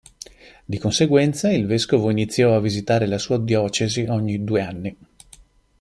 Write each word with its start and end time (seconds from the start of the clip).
Di 0.65 0.79
conseguenza, 0.79 1.51
il 1.51 1.67
vescovo 1.67 2.09
iniziò 2.09 2.55
a 2.55 2.59
visitare 2.59 3.05
la 3.05 3.19
sua 3.19 3.37
diocesi 3.37 4.07
ogni 4.09 4.43
due 4.43 4.61
anni. 4.63 4.97